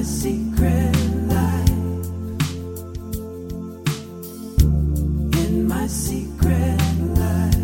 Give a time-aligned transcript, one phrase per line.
[0.00, 0.96] my secret
[1.28, 1.68] life.
[5.36, 6.80] In my secret
[7.14, 7.54] life.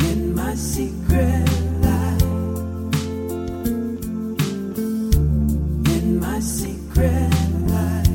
[0.00, 1.48] In my secret
[1.80, 2.22] life.
[5.86, 7.30] In my secret
[7.68, 8.08] life.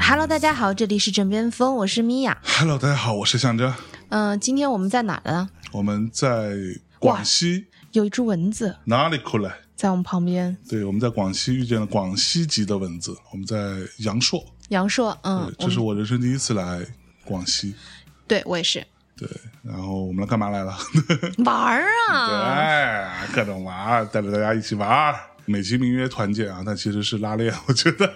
[0.00, 2.36] Hello，大家好，这里是枕边风，我是米娅。
[2.42, 3.72] Hello，大家好，我是向真，
[4.08, 5.48] 嗯、今天我们在哪儿呢？
[5.70, 6.56] 我们在
[7.02, 9.52] 广西有一只蚊子哪里过来？
[9.74, 13.56] 在我们旁边，对，我们在广西遇见了广西籍的蚊子，我们在
[13.98, 15.18] 阳朔，阳朔。
[15.24, 16.86] 嗯，，这是我人生第一次来
[17.24, 17.74] 广西，
[18.28, 19.28] 对我也是对，
[19.62, 20.78] 然后我们来干嘛来了？
[21.44, 23.26] 玩儿啊。
[23.26, 28.10] 对，各种玩儿，带着大家一起玩儿，美其名曰团建啊，但其实是拉练， 我觉得。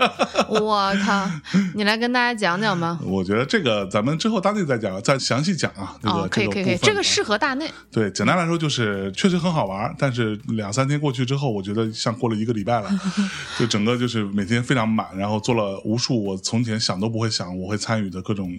[0.49, 1.29] 我靠，
[1.75, 2.99] 你来跟大家讲讲吧。
[3.05, 5.97] 我觉得这个咱们之后大内再讲，再详细讲啊。
[6.03, 7.71] 这个、哦，可以可以可以，这个适合大内。
[7.91, 12.91] 对，简单来说就是确实很好玩，但是两三天过去之后，我觉得像过了一个礼拜了，
[13.59, 18.57] 就整个就是每天非常满，然后做了无数我从前想都不会想我会参与的各种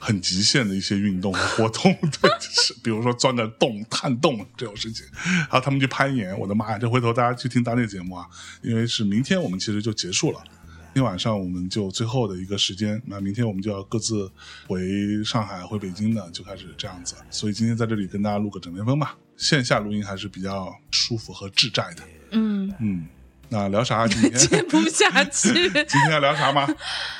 [0.00, 6.78] 很极限的一些运动和活动， 对，就是比如说钻个洞、探洞这种事情，然后他们去攀岩，我的妈呀！
[6.78, 8.26] 这回头大家去听当地节目啊，
[8.62, 10.42] 因为是明天我们其实就结束了。
[10.92, 14.28] 今天晚上我们就最后的一个时间，那明天我们就要各自
[14.66, 17.14] 回上海、回北京的，就开始这样子。
[17.30, 22.02] 所以今天在这里跟大家录个枕边风吧，线下录音还是比较舒服和自在的。
[22.32, 23.06] 嗯，嗯，
[23.50, 24.06] 那聊啥？
[24.06, 25.52] 今天 接不下去。
[25.70, 26.66] 今天要聊啥吗？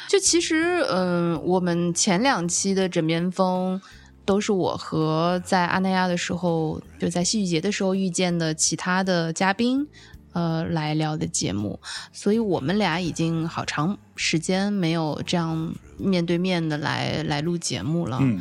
[0.08, 3.80] 就其实，嗯、我们前两期的枕边风
[4.24, 9.86] 都是我和在阿那亚的时候，就在戏剧节的时候遇见的其他的嘉宾，
[10.32, 11.80] 呃，来聊的节目，
[12.12, 18.18] 所以我们俩已经好长时间没有这样面对面的来来录节目了。
[18.20, 18.40] 嗯，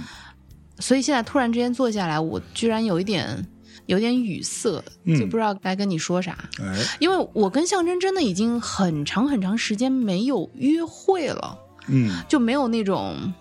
[0.77, 3.47] 所以现在突然之间坐下来，我居然有一点
[3.89, 6.37] 有点语塞，嗯就不知道该跟你说啥。
[6.61, 11.57] 哎，因为我跟象征真的已经很长很长时间没有约会了。
[11.87, 13.33] 嗯，就没有那种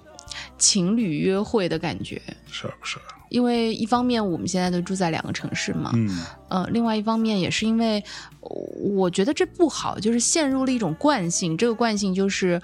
[0.57, 2.21] 情侣约会的感觉。
[2.51, 2.97] 是不是？
[3.29, 8.03] 因为一方面我们现在都住在两个城市嘛，嗯呃，另外一方面也是因为
[8.41, 8.49] 呃
[8.81, 11.59] 我觉得这不好，就是陷入了一种惯性。
[11.59, 12.59] 这个惯性就是，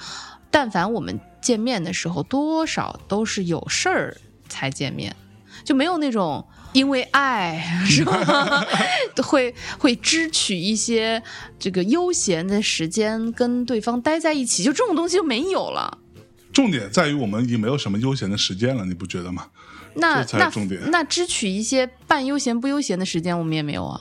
[0.50, 4.16] 但凡我们见面的时候，多少都是有事儿
[4.48, 5.14] 才见面，
[5.64, 6.42] 就没有那种
[6.74, 8.66] 因为爱是吧？
[9.24, 11.22] 会会支取一些
[11.58, 15.98] 这个悠闲的时间跟对方待在一起，就这种东西就没有了。
[16.52, 19.46] 重点在于我们已经没有什么悠闲的时间了，你不觉得吗？
[19.94, 24.00] 那那是重点那支取一些半悠闲不悠闲的时间，我们也没有啊，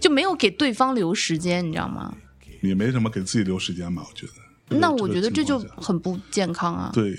[0.00, 2.14] 就没有给对方留时间，你知道吗？
[2.62, 4.02] 也没什么给自己留时间吧？
[4.06, 4.32] 我觉得。
[4.76, 6.90] 那我觉得这就很不健康啊。
[6.92, 7.16] 对，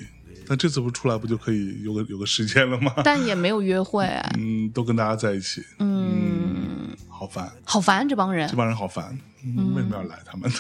[0.49, 2.91] 但这次不出来不就可以有个有个时间了吗？
[3.05, 4.03] 但也没有约会，
[4.35, 8.57] 嗯，都跟大家在一起，嗯，好烦，好烦这帮人这。
[8.57, 9.15] 帮人好烦，
[9.45, 10.49] 嗯、为什么要来他们？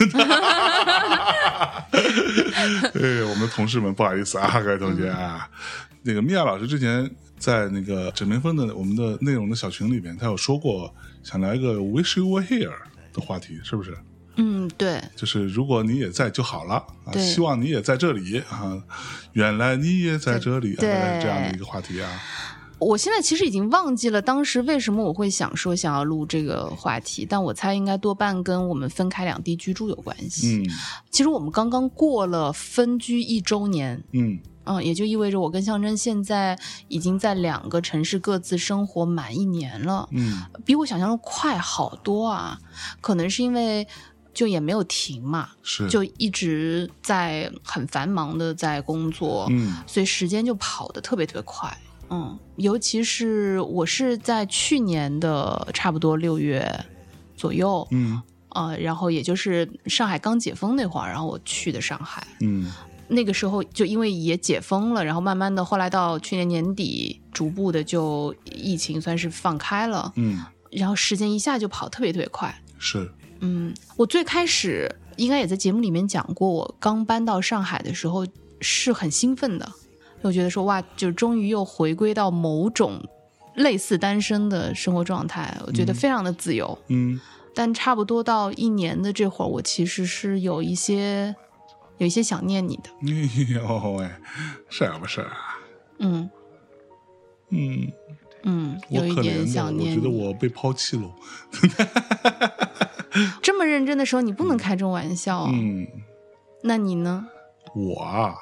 [1.91, 5.49] 哎，我们的同事们，不好意思啊，各位同学啊，
[6.03, 12.71] 那个米娅老师之前在那个枕边风的我们的内容的小群里边，他有说过想聊一个 “wish you were here”
[13.11, 13.97] 的话题，是不是？
[14.39, 18.81] 嗯，对，就是如果你也在就好了啊，希望你也在这里啊，
[19.33, 22.09] 原来你也在这里这样的一个话题啊。
[22.79, 30.63] 我现在其实已经忘记了当时为什么我会想说想要录这个话题，但我猜应该多半跟我们分开两地居住有关系。
[30.63, 30.69] 嗯。
[31.09, 34.39] 其实我们刚刚过了分居一周年，嗯。
[34.65, 36.55] 嗯，也就意味着我跟象征现在
[36.89, 40.43] 已经在两个城市各自生活满一年了，嗯。
[40.63, 42.59] 比我想象中快好多啊！
[43.01, 43.87] 可能是因为
[44.39, 51.77] 就也没有停嘛，是就一直在很繁忙的在工作，嗯所以时间就跑得特别特别快。
[52.09, 56.73] 嗯，尤其是我是在去年的差不多六月
[57.35, 62.25] 左右，嗯呃，然后也就是上海刚解封那会儿，然后我去的上海。
[62.39, 62.71] 嗯
[63.09, 72.55] 那个时候就因为也解封了，然后慢慢的后来到去年年底，逐步的就疫情算是放开了，嗯，然后时间一下就跑特别特别快。
[72.77, 78.25] 是嗯，我最开始应该也在节目里面讲过，我刚搬到上海的时候
[78.61, 79.71] 是很兴奋的，
[80.21, 83.01] 我觉得说哇，就终于又回归到某种
[83.55, 86.77] 类似单身的生活状态，我觉得非常的自由。
[86.87, 87.19] 嗯
[87.55, 91.35] 但差不多到一年的这会儿，我其实是有一些
[91.97, 92.89] 有一些想念你的。
[93.11, 94.09] 哎呦喂，
[94.69, 95.59] 是啊不是啊？
[95.97, 96.29] 嗯
[97.49, 97.91] 嗯，
[98.43, 99.99] 嗯，有一点想念我。
[99.99, 101.11] 觉得我被抛弃了。
[103.41, 105.51] 这么认真的时候，你不能开这种玩笑、啊。
[105.53, 105.87] 嗯，
[106.63, 107.27] 那你呢？
[107.75, 108.35] 我啊，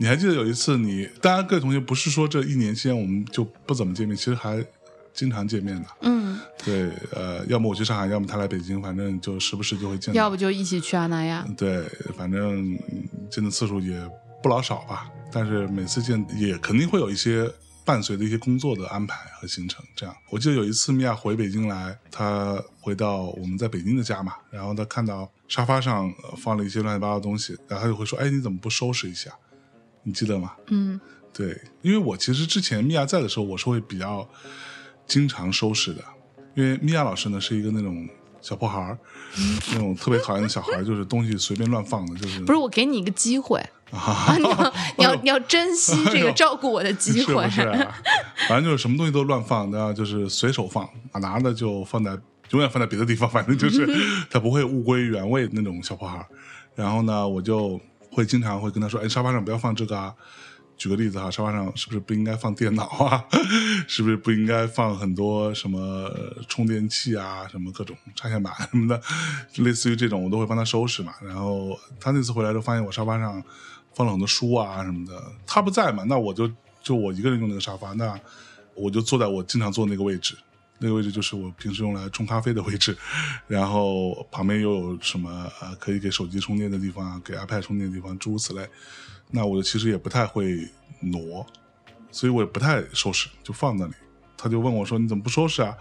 [0.00, 4.64] 你还记得有一次你，当然各位同学不是说这一年间我们就不怎么见面，其实还
[5.12, 5.86] 经常见面的。
[6.00, 10.12] 嗯，对，呃，要么我去上海，要么他来北京，反正就时不时就会见。
[10.14, 11.46] 要不就一起去阿那亚。
[11.56, 11.84] 对，
[12.16, 14.00] 反正嗯见的次数也
[14.42, 17.50] 不老少吧，但是每次见也肯定会有一些
[17.88, 19.82] 伴随的一些工作的安排和行程。
[19.96, 29.30] 这样，我记得有一次米娅回北京来，她回到我们在北京的家嘛，然后她看到沙发上呃放了一些乱七八糟的东西，然后她就会说：“哎，你怎么不收拾一下？”
[30.04, 30.52] 你记得吗？
[30.66, 31.00] 嗯
[31.32, 34.28] 对，因为我其实之前米娅在的时候，我是会比较
[35.06, 36.04] 经常收拾的，
[36.54, 38.08] 因为米娅老师呢是一个那种
[38.40, 38.98] 小破孩儿，
[39.72, 43.58] 那种特别讨厌的小孩儿，就是东西随便乱放的，就是 不是，我给你一个机会，
[43.90, 47.44] 啊， 你要你要 你要珍惜这个照顾我的机是会。
[47.44, 47.94] 不是啊？
[48.48, 50.88] 反正就是什么东西都乱放，然后就是随手放，
[51.20, 52.12] 拿的就放在
[52.50, 53.86] 永远放在别的地方，反正就是
[54.30, 56.26] 他不会物归原位那种小破孩儿。
[56.74, 57.80] 然后呢，我就
[58.12, 60.14] 会经常会跟他说：“哎，沙发上不要放这个啊。”
[60.78, 63.24] 举个例子哈，沙发上是不是不应该放电脑啊？
[63.88, 66.08] 是不是不应该放很多什么
[66.48, 69.02] 充电器啊、什么各种插线板什么的，
[69.56, 71.12] 类似于这种，我都会帮他收拾嘛。
[71.20, 73.42] 然后他那次回来就发现我沙发上
[73.92, 76.48] 放了很多书啊什么的，他不在嘛，那我就
[76.80, 78.18] 就我一个人用那个沙发，那
[78.74, 80.38] 我就坐在我经常坐那个位置，
[80.78, 82.96] 那个位置就是我平时用来冲咖啡的位置，
[83.48, 88.64] 然后旁边又有什么呃可以给手机充电的地方，给 iPad 充电的地方，诸如此类。
[89.30, 90.68] 那我其实也不太会
[91.00, 91.46] 挪，
[92.10, 93.92] 所以我也不太收拾，就放那里。
[94.36, 95.76] 他就问我说：“你怎么不收拾啊？”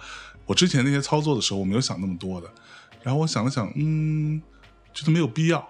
[0.45, 2.49] 我之前那些操作的时候，我没有想那么多的。
[3.03, 4.41] 然后我想了想，嗯，
[4.93, 5.69] 觉得没有必要，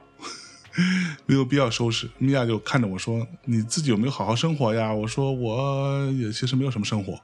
[1.27, 2.09] 没有必要收拾。
[2.17, 7.19] 米娅就看着我说：“你自己有没有好好生活呀？”我说：“我也其实没有什么生活。”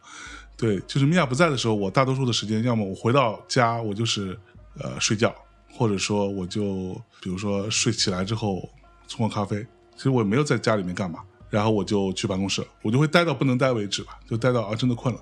[0.57, 4.37] 对，就是米娅不在的时候，我大多数的时间，要么我回到家，我就是
[4.77, 5.33] 呃睡觉，
[5.71, 8.69] 或者说我就比如说睡起来之后
[9.07, 9.65] 冲个咖啡。
[9.95, 11.19] 其实我也没有在家里面干嘛，
[11.49, 15.21] 然后我就去办公室，我就会待到不能待为止吧，就待到啊真的困了，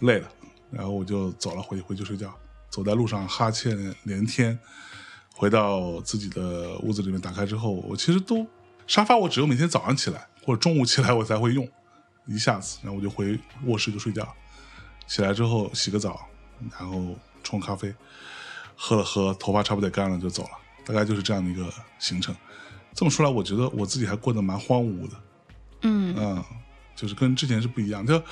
[0.00, 0.28] 累了，
[0.70, 2.32] 然后我就走了，回回去睡觉。
[2.70, 4.58] 走在路上哈欠连天，
[5.34, 8.46] 回到自己的屋子里面打开之后，我其实都
[8.86, 11.68] 沙发我只有每天早上起来或者中午起来我才会用，
[12.26, 14.26] 一下子，然后我就回卧室就睡觉。
[15.06, 16.26] 起来之后洗个澡，
[16.70, 17.94] 然后冲咖啡，
[18.74, 20.50] 喝了喝，头发差不多干了就走了，
[20.86, 22.34] 大概就是这样的一个行程。
[22.94, 25.16] 这么说来，我觉得我自己还过得蛮荒芜的，
[25.82, 26.44] 嗯嗯，
[26.94, 28.06] 就是跟之前是不一样。
[28.06, 28.22] 就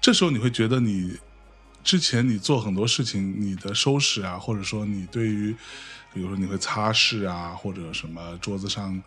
[0.00, 1.16] 这时候你会觉得你
[1.82, 5.54] 之前你做很多事情，你的收拾啊，或者说你对于，
[6.12, 9.02] 比如说你会擦拭啊，或者什么桌子上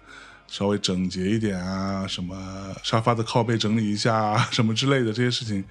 [0.48, 5.63] 稍微整洁一点啊，什么沙发的靠背整理一下啊，什么之类的这些事情，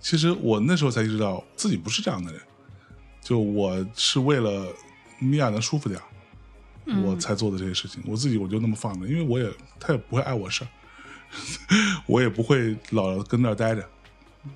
[0.00, 2.40] 其实我那时候才意识到自己不是这样的人，
[3.22, 4.66] 就我是为了
[5.20, 6.04] 米娅能舒服点儿。
[7.04, 10.68] 我才做的这些事情，我自己我就那么放着，因为我也他也不会碍我事儿，
[12.06, 13.88] 我也不会老跟那儿待着。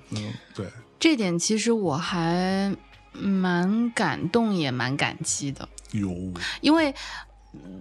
[0.09, 0.67] 嗯，对，
[0.99, 2.75] 这点其实我还
[3.13, 6.11] 蛮感动，也蛮感激的，有，
[6.61, 6.93] 因为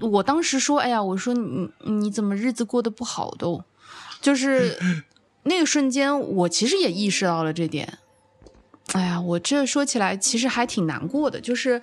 [0.01, 3.65] 我当时说，哎呀，我说你你怎么日子过得不好都，
[4.21, 4.79] 就是
[5.45, 7.99] 那个瞬间，我其实也意识到了这点。
[8.93, 11.81] 哎呀，我这说起来其实还挺难过的，就是，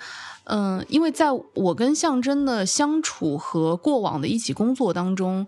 [0.53, 5.48] 嗯、因为在我跟象征的相处和过往的一起工作当中，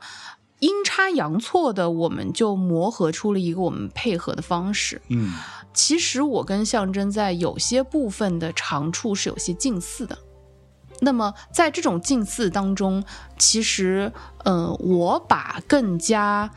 [0.60, 5.02] 阴差阳错的，我们就磨合出了一个我们配合的方式。
[5.10, 5.34] 嗯
[5.74, 10.18] 其实我跟象征在有些部分的长处是有些近似的。
[11.00, 13.04] 那么在这种近似当中，
[13.38, 14.14] 其实，
[14.46, 16.50] 呃，我把更加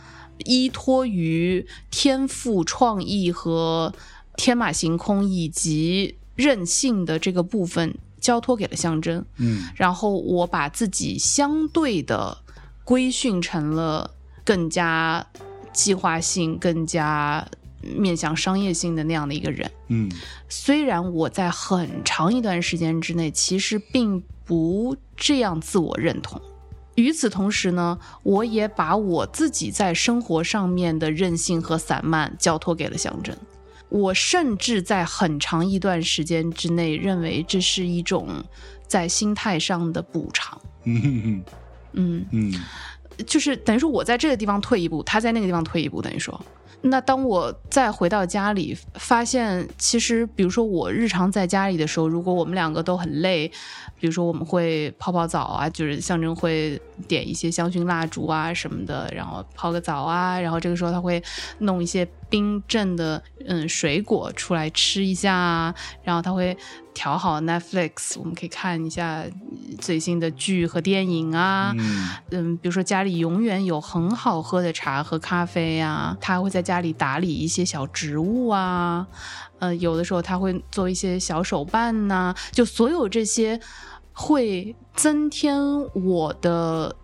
[0.45, 3.93] 依托于天赋、创意和
[4.37, 9.25] 天马行空以及任性的这个部分交托给了象征。
[9.39, 12.39] 嗯然后我把自己相对的
[12.85, 14.11] 规训成了
[14.45, 15.27] 更加
[15.73, 17.47] 计划性、更加
[17.81, 19.71] 面向商业性的那样的一个人。
[19.89, 20.11] 嗯
[20.49, 26.41] 虽然我在很长一段时间之内其实并不这样自我认同。
[26.95, 33.37] 与此同时呢，我也把我自己在生活上面的任性和散漫交托给了象征。
[33.89, 38.45] 我甚至在很长一段时间之内认为这是一种
[38.87, 40.61] 在心态上的补偿。
[40.85, 41.45] 嗯
[41.93, 42.55] 嗯
[43.25, 46.39] 就是等于说我在这个地方退一步，他在那个地方退一步，等于说。
[46.83, 53.49] 那当我再回到家里，发现其实，比如说我日常在家里的时候，如果我们两个都很累，
[53.99, 61.21] 比如说我们会泡泡澡啊，就是象征会点一些香薰蜡烛啊什么的，然后泡个澡啊，然后这个时候他会
[61.61, 66.57] 弄一些冰镇的嗯水果出来吃一下啊，然后他会
[66.97, 69.23] 调好 Netflix，我们可以看一下
[69.79, 71.75] 最新的剧和电影啊。
[71.77, 79.07] 嗯嗯，比如说家里永远有很好喝的茶和咖啡呀、他会在家里打理一些小植物啊，
[79.59, 83.61] 呃，有的时候他会做一些小手办呐、就所有这些
[84.15, 85.55] 会增添
[85.93, 86.97] 我的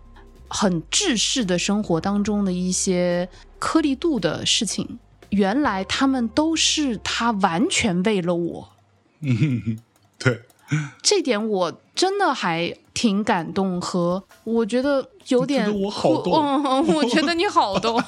[0.47, 4.97] 很制式的生活当中的一些颗粒度的事情，
[5.29, 8.72] 原来他们都是他完全为了我。
[9.23, 9.79] 嗯，
[10.19, 10.41] 对，
[11.01, 18.01] 这点我真的还挺感动和我觉得有点我好动嗯， 我觉得你好动，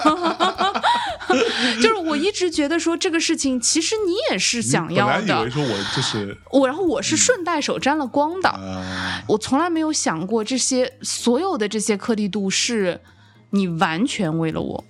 [1.82, 13.02] 就是我一直觉得说这个事情其实你也是想要的本来以为，说我就是我然后我是顺带手沾了光的，啊、我从来没有想过这些所有的这些颗粒度是
[13.52, 14.84] 你完全为了我，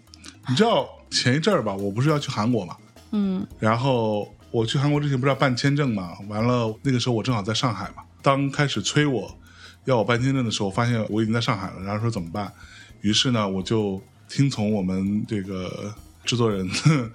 [0.49, 2.75] 你知道前一阵儿吧，我不是要去韩国嘛，
[3.11, 3.45] 嗯。
[3.59, 9.37] 然后我去韩国之前不是要办签证嘛，完了那个时候我正好在上海嘛，当开始催我
[9.83, 12.49] 要我办签证的时候，发现我已经在上海了，然后说怎么办？
[13.01, 15.93] 于是呢，我就听从我们这个
[16.23, 16.65] 制作人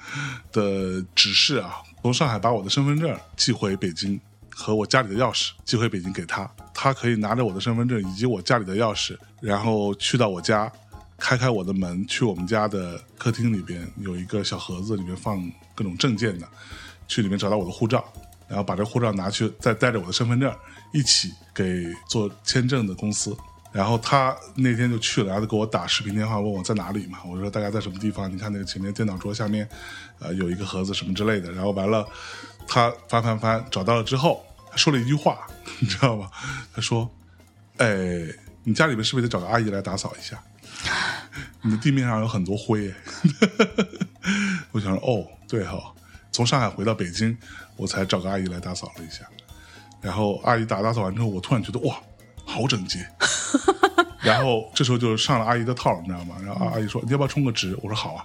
[0.53, 4.21] 的指示啊，从上海把我的身份证寄回北京。
[4.53, 10.71] 和我家里的钥匙寄回北京给他，他可以拿着我的身份证以及我家里的钥匙，然后去到我家，
[11.17, 16.47] 开开我的门，去我们家的客厅里边有一个小盒子，里面放各种证件的，
[17.11, 18.05] 去里面找到我的护照，
[18.47, 20.55] 然后把这护照拿去，再带着我的身份证
[20.93, 23.37] 一起给做签证的公司。
[23.73, 27.19] 然后他那天就去了，然后他给我打视频电话，问我在哪里嘛。
[27.27, 28.33] 我说大概在什么地方？
[28.33, 29.69] 你看那个前面电脑桌下面，
[30.21, 31.51] 呃，有一个盒子什么之类的。
[31.53, 32.07] 然后完了，
[32.67, 35.47] 他翻翻翻找到了之后，他说了一句话，
[35.81, 36.31] 你知道吗？
[36.75, 37.09] 他说
[37.79, 38.27] ：“哎，
[38.65, 40.43] 你家里面是不是得找个阿姨来打扫一下？
[41.63, 42.93] 你的地面上有很多灰。”
[44.73, 45.95] 我想说，哦，对哈、
[46.33, 47.37] 从上海回到北京，
[47.77, 49.25] 我才找个阿姨来打扫了一下。
[50.01, 51.97] 然后阿姨打打扫完之后，我突然觉得哇，
[52.45, 53.07] 好整洁。
[54.23, 56.37] 然后这时候就上了阿姨的套，你知道吗？
[56.45, 58.25] 然后阿阿姨说：“你要不要充个值？”我说：“好啊。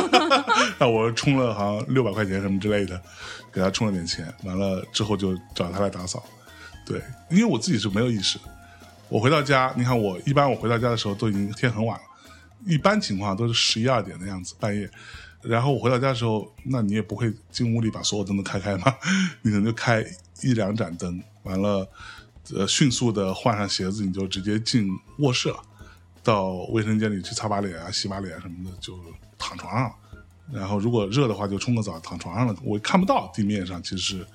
[0.80, 3.00] ”那我充了好像六百块钱什么之类的，
[3.52, 4.32] 给她充了点钱。
[4.44, 6.24] 完了之后就找她来打扫。
[6.86, 8.44] 对，因为我自己是没有意识的。
[9.10, 12.04] 我回到家，你看我一般我回到家的时候都已经天很晚了，
[12.64, 14.90] 一般情况都是十一二点的样子，半夜。
[15.42, 18.94] 然后我回到家的时候，那你也不会进屋里把所有灯都开开吗，
[19.42, 20.04] 你可能就开
[20.42, 21.88] 一两盏灯，完了，
[22.54, 25.62] 呃，迅速的换上鞋子，你就直接进卧室了，
[26.22, 28.98] 到卫生间里去擦把脸啊、洗把脸什么的，就
[29.38, 29.94] 躺床上了。
[30.50, 32.56] 然后如果热的话，就冲个澡，躺床上了。
[32.62, 34.26] 我看不到地面上其实是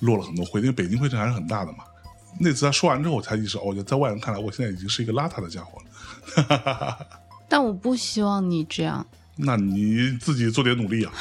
[0.00, 1.84] 落了很多灰，因为北京灰尘还是很大的嘛。
[2.40, 7.06] 那次他说完之后，我才意识到，哦，在外人看来，我现在已经是一个邋遢的家伙了。
[7.48, 9.06] 但我不希望你这样。
[9.36, 11.12] 那你自己做点努力啊！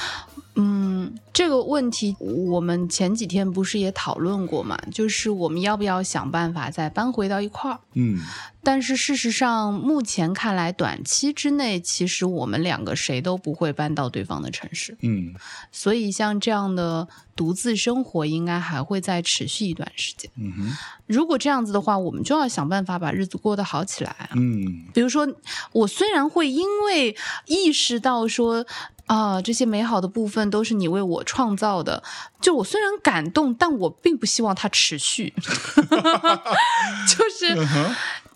[0.55, 4.77] 嗯，这个问题我们前几天不是也讨论过嘛？
[4.91, 7.79] 就是我们要不要想办法再搬回到一块儿？
[7.93, 8.19] 嗯
[8.63, 15.33] 但是事实上，目前看来，短期之内，其实我们两个谁都不会搬到对方的城市，嗯
[15.71, 20.29] 所以像这样的独自生活，应该还会再持续一段时间。
[20.35, 20.77] 嗯哼
[21.07, 24.29] 如果这样子的话，我们就要想办法把日子过得好起来啊。
[24.35, 25.27] 嗯比如说，
[25.71, 27.15] 我虽然会因为
[27.47, 28.65] 意识到说
[29.11, 32.01] 啊，这些美好的部分都是你为我创造的，
[32.39, 35.33] 就我虽然感动，但我并不希望它持续，
[37.07, 37.67] 就是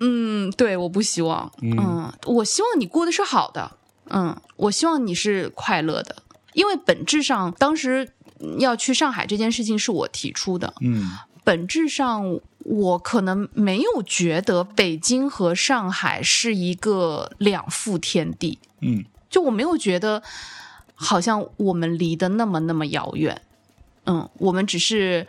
[0.01, 3.71] 嗯对，我不希望，嗯，我希望你过得是好的，
[4.09, 6.17] 嗯，我希望你是快乐的，
[6.51, 8.11] 因为本质上当时
[8.59, 11.09] 要去上海这件事情是我提出的，嗯。
[11.45, 19.05] 本质上，我可能没有觉得北京和上海是一个两副天地，嗯。
[19.29, 20.23] 就我没有觉得
[20.95, 23.41] 好像我们离得那么那么遥远。
[24.05, 25.27] 嗯，我们只是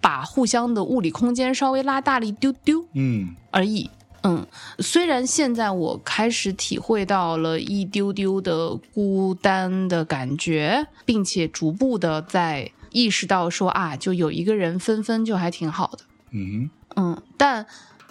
[0.00, 3.90] 把互相的物理空间稍微拉大了一丢丢嗯而已。
[4.22, 4.46] 嗯，
[4.80, 15.98] 虽然现在我开始体会到了一丢丢的孤单的感觉，并且逐步的在意识到说啊，就有一个人分分就还挺好的。
[16.32, 17.64] 嗯嗯，但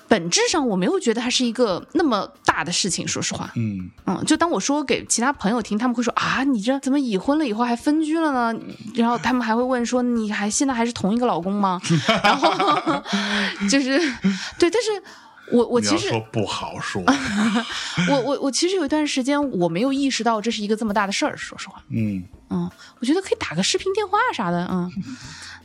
[0.08, 3.52] 本质上我没有觉得它是一个那么大的事情，说实话。
[3.56, 8.60] 嗯嗯，就当我说给其他朋友听，他们会说啊，你这怎么已婚了以后还分居了呢？
[8.96, 11.82] 然后他们还会问说，你还现在还是同一个老公吗？
[12.24, 12.52] 然后
[13.70, 14.00] 就是
[14.58, 15.04] 对，但是
[15.52, 17.04] 我我其实说不好说，
[18.10, 24.92] 我我我其实有一段时间我没有意识到这是一个这么大的事儿，说实话，嗯嗯，我觉得可以打个视频电话啥的，嗯，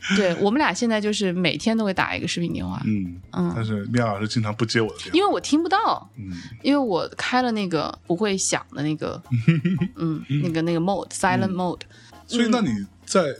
[0.17, 6.31] 对我们俩现在就是每天都会打一个视频电话，嗯嗯但是面老师经常不接我的电话，因为我听不到，嗯
[6.61, 9.21] 因为我开了那个不会响的那个，
[9.95, 11.81] 嗯，那个那个 mode silent mode，
[12.27, 12.69] 所以那你
[13.05, 13.35] 在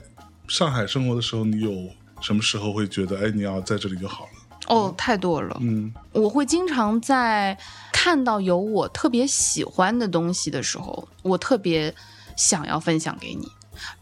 [0.48, 1.90] 上海生活的时候，你有
[2.20, 4.30] 什么时候会觉得哎你要在这里就好了？
[4.68, 5.56] 哦，太多了。
[5.60, 7.58] 嗯我会经常在
[7.92, 11.94] 看到有我特别喜欢的东西的时候，我特别
[12.36, 13.46] 想要分享给你。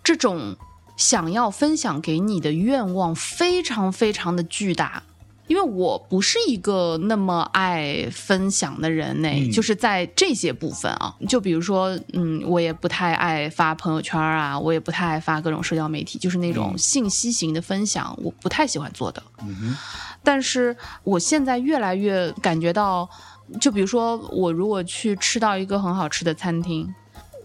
[0.05, 0.55] 这种
[0.97, 5.03] 想要分享给你的愿望非常非常的巨大。
[5.49, 19.23] 因为我不是一个那么爱分享的人呢，嗯就是在这些部分啊，就比如说，嗯，我也不太爱发朋友圈啊，我也不太爱发各种社交媒体，就是那种嗯信息型的分享，我不太喜欢做的。
[20.23, 23.07] 但是我现在越来越感觉到，
[23.61, 26.95] 就比如说我如果去吃到一个很好吃的餐厅，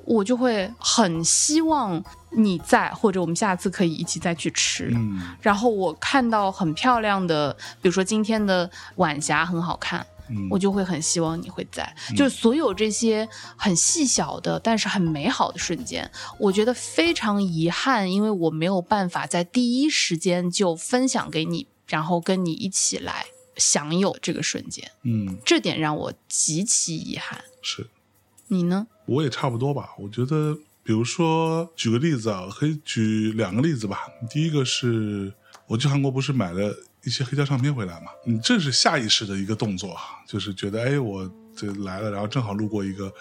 [0.06, 2.01] 我就会很希望
[2.38, 4.91] 你在，或者我们下次可以一起再去吃。
[4.94, 7.51] 嗯然后我看到很漂亮的，
[7.82, 11.96] 比如说今天的晚霞很好看，嗯，我就会很希望你会在。
[12.15, 23.25] 就是所有这些很细小的，但是很美好的瞬间，我觉得非常遗憾，因为我没有办法在第一时间就分享给你，然后跟你一起来
[23.56, 27.41] 享有这个瞬间，嗯这点让我极其遗憾。
[27.62, 27.89] 是。
[28.50, 28.88] 你呢？
[29.08, 29.89] 我也差不多吧。
[30.00, 34.08] 我觉得，比如说举个例子啊，可以举两个例子吧。
[34.29, 35.34] 第一个是
[35.67, 43.12] 我去韩国不是买了一些黑胶唱片回来嘛，嗯，这是下意识的一个动作啊，就是觉得哎，我这来了，然后正好路过一个，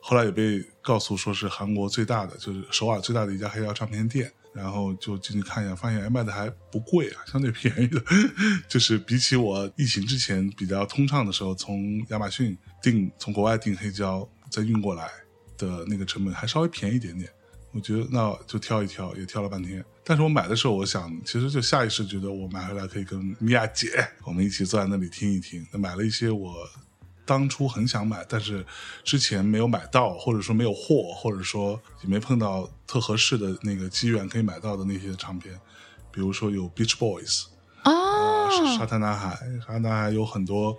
[0.00, 4.32] 后来也被告诉说是韩国最大的，就是首尔最大的一家黑胶唱片店。
[4.52, 8.02] 然后就进去看一下，发现哎卖的还不贵啊，相对便宜的，
[8.66, 15.08] 就是比起我疫情之前比较通畅的时候，从亚马逊订从国外订黑胶再运过来
[15.60, 17.30] 的那个成本还稍微便宜一点点。
[17.72, 19.84] 我觉得那就挑一挑，也挑了半天。
[20.02, 23.86] 但是我买的时候，我想其实就下意识觉得我买回来可以跟米娅姐
[24.24, 25.64] 我们一起坐在那里听一听。
[25.70, 26.52] 那买了一些我
[27.24, 28.66] 当初很想买，但是
[29.04, 35.54] 之前没有买到，或者说没有货，或者说也没碰到特合适的那个机缘可以买到的那些唱片，
[36.10, 37.44] 比如说有 Beach Boys
[37.82, 40.76] 啊、沙滩男孩，沙滩男孩有很多，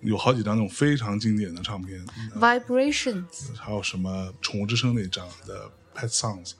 [0.00, 2.04] 有好几张那种非常经典的唱片
[2.36, 6.52] ，Vibrations，还有什么《宠物之声》那张的 Pet Sounds。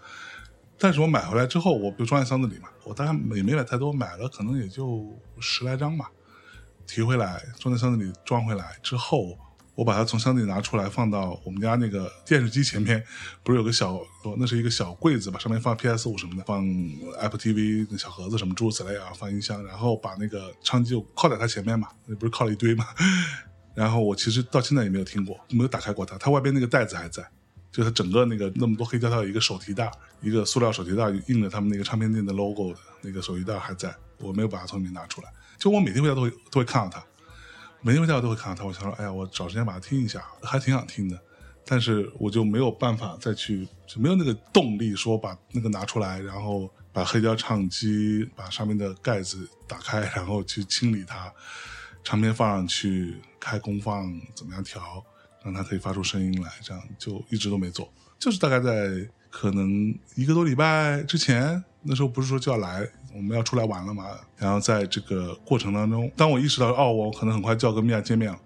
[0.78, 5.06] 但是我买回来之后，我就装在箱子里嘛，我大概也没买太多，买了可能也就
[5.41, 6.10] 十来张吧。
[6.86, 9.39] 提回来，装在箱子里装回来之后，
[9.78, 13.00] 我把它从箱子里拿出来，放到我们家那个电视机前面，
[13.45, 13.97] 不是有个小，
[14.36, 16.67] 那是一个小柜子吧，上面放 PS 五什么的，放
[17.21, 22.86] Apple TV 那小盒子什么诸如此类啊，放音箱，然后把那个唱机就靠在它前面嘛，那不是靠了一堆嘛。
[23.73, 27.25] 然后我其实到现在也没有听过，没有打开过它，它外边那个袋子还在，
[27.71, 29.88] 就它整个那个那么多黑胶，它有一个手提袋，
[30.21, 35.28] 一个塑料手提袋印着他们那个唱片店的 logo 的那个手提袋还在，我没有把它从里面拿出来。
[35.56, 37.04] 就我每天回家都会都会看到它，
[37.80, 38.64] 每天回家我都会看到它。
[38.64, 41.19] 我想说，哎呀，我找时间把它听一下，还挺想听的。
[41.64, 51.32] 但是我就没有办法再去，就没有那个动力说把那个拿出来，然后把黑胶唱机把上面的盖子打开，然后去清理它，
[52.02, 55.04] 唱片放上去，开功放，怎么样调，
[55.45, 57.93] 让它可以发出声音来，这样就一直都没做。
[58.19, 64.04] 就是大概在可能一个多礼拜之前，那时候不是说就要来，我们要出来玩了嘛。
[64.36, 68.38] 然后在这个过程当中，当我意识到哦，我可能很快就要跟米娅见面了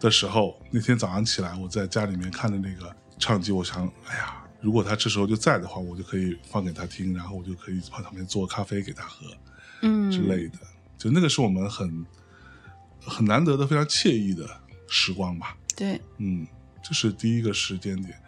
[0.00, 9.26] 的时候，那天早上起来，我在家里面看着那个唱机，我想，哎呀，如果他这时候就在的话，我就可以放给他听，然后我就可以旁边做咖啡给他喝
[9.82, 10.58] 嗯，之类的。
[10.96, 12.06] 就那个是我们很
[13.00, 14.48] 很难得的、非常惬意的
[14.88, 15.56] 时光吧。
[15.76, 16.46] 对，嗯，
[16.82, 18.18] 这是第一个时间点。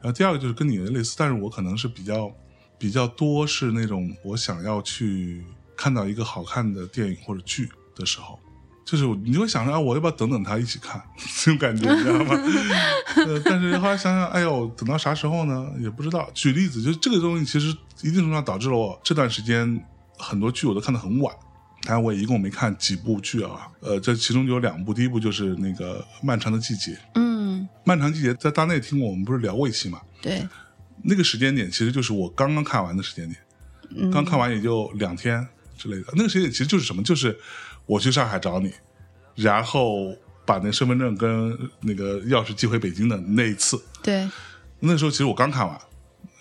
[0.00, 2.32] 然后第二个就是跟你的类似，但是我可能是比较
[2.78, 5.44] 比较多是那种我想要去
[5.76, 8.38] 看到一个好看的电影或者剧的时候，
[8.84, 11.02] 就是你就会想着啊，我要不要等等他一起看
[11.44, 12.34] 这种感觉，你知道吗？
[13.26, 15.70] 呃，但是后来想想，哎呦，等到啥时候呢？
[15.80, 16.30] 也不知道。
[16.32, 19.84] 举例子，就这个东西其实一定程度上导致了我这段时间
[20.16, 21.34] 很多剧我都看得很晚。
[21.82, 30.00] 当然，我也一共没看几部剧啊，呃，这其中就有两部，第一部就是那个《漫长的季节》，嗯，漫长季节在大内听过，我们不是聊过一期嘛？
[30.20, 30.46] 对，
[31.02, 33.40] 那个时间点其实就是我刚刚看完的时间点，
[33.96, 36.12] 嗯刚看完也就两天之类的。
[36.14, 37.02] 那个时间点其实就是什么？
[37.02, 37.38] 就是
[37.86, 38.72] 我去上海找你，
[39.34, 43.80] 然后把那身份证跟那个钥匙寄回北京的那一次。
[44.02, 44.28] 对，
[44.80, 45.80] 那时候其实我刚看完，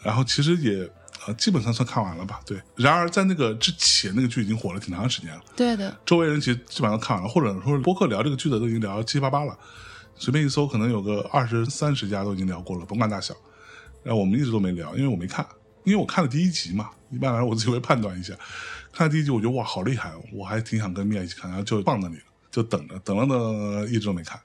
[0.04, 0.89] 然后其实也
[1.26, 2.39] 呃基本上算看完了吧。
[2.46, 5.41] 对，然而在那个之前，那个剧已经火了挺长时间了。
[5.56, 9.58] 对的，周围人其实基本上都看完了，或者说播客聊这个剧的都已经聊七七八八了，
[10.15, 13.36] 随便一搜可能有个二十三十家都已经聊过了，甭管大小。
[14.08, 15.46] 然后我们一直都没聊，因为我没看，
[15.84, 16.89] 因为我看了第一集嘛。
[17.12, 18.34] 一般来说我自己会判断一下，
[18.93, 24.39] 看了第一集我觉得哇好厉害，我还挺想跟米娅一起看，然后就放那里了，就等着等了等，一直都没看。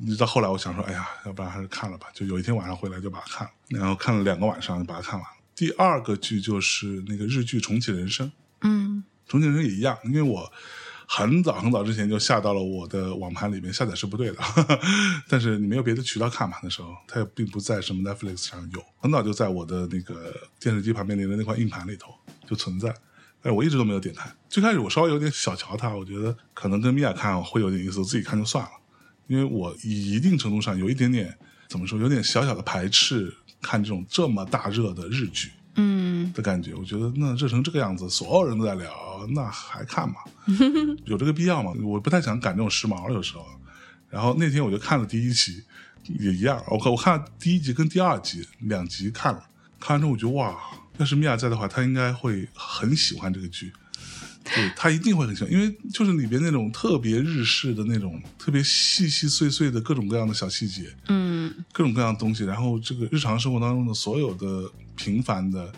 [0.00, 2.08] 一直到后来我想说，哎呀，要不然还是看了吧。
[2.12, 5.36] 就有一天晚上回来就把它看了，然后看了两个晚上就把它看完了。
[5.54, 8.26] 第二个剧就是那个日剧《重启人生》。
[8.60, 10.52] 嗯重启人生也一样，因为我
[11.06, 14.38] 很早很早之前就下到了我的网盘里面，下载是不对的，
[15.28, 22.12] 但是你没有别的渠道看嘛，那时候它也并不在什么 Netflix 上有，很早就在我的那个电视机旁边连的那块硬盘里头
[22.46, 22.94] 就存在。
[23.40, 24.28] 但是我一直都没有点开。
[24.48, 28.70] 最开始我稍微有点小瞧它，我觉得可能跟米娅看会有点意思，我自己看就算了。
[29.28, 31.36] 因为我一定程度上有一点点
[31.68, 36.74] 怎么说，有点小小的排斥看这种这么大热的日剧嗯的感觉。
[36.74, 38.90] 我觉得那热成这个样子，所有人都在聊，
[39.34, 40.16] 那还看吗？
[41.06, 41.72] 有这个必要吗？
[41.82, 43.44] 我不太想赶这种时髦，有时候。
[44.08, 45.62] 然后那天我就看了第一集，
[46.20, 46.62] 也一样。
[46.68, 49.42] 我看我看了第一集跟第二集两集看了，
[49.80, 50.56] 看完之后我觉得哇，
[50.98, 53.72] 要是米娅在的话，她应该会很喜欢这个剧。
[54.44, 65.72] 对她一定会很喜欢，因为就是里边那种特别日式的那种特别细细碎碎的各种各样的小细节，嗯各种各样的东西，然后这个日常生活当中的所有的平凡的、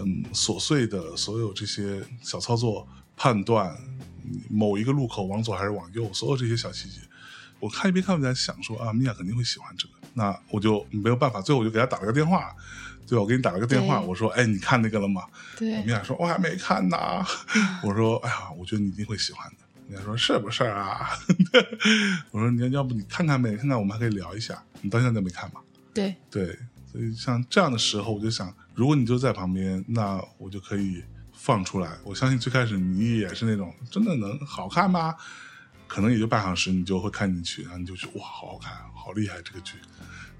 [0.00, 3.76] 嗯琐碎的所有这些小操作、判断，
[4.24, 6.98] 嗯某一个路口往左还是往右，所有这些小细节，
[7.60, 12.54] 我看一边看一边在想说啊，米娅肯定会喜欢这个，那我就没有办法，最后我就给他打了个电话，
[13.06, 13.22] 对吧？
[13.22, 15.22] 我给你打了个电话，我说，哎，你看那个了吗？
[15.58, 16.96] 对米娅说：“我还没看呢。
[17.84, 21.10] ”我说：“哎呀，我觉得你一定会喜欢的。”米娅说：“是不是啊？”
[22.32, 24.62] 我说：“你要要不你看看呗，看看我们还可以聊一下。
[24.80, 25.60] 你到现在都没看吗？
[25.92, 26.58] 对，对，
[26.90, 31.96] 所以像这样的时候，我就想，如果你就在旁边，那我就可以放出来。
[32.04, 35.14] 我相信最开始你也是那种真的能好看吗？
[35.86, 39.74] 可能也就半小时，你就会看进去，然后你就觉得哇，好好看，好厉害这个剧。